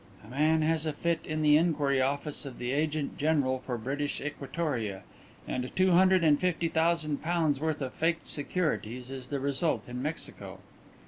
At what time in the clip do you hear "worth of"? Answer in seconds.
7.59-7.93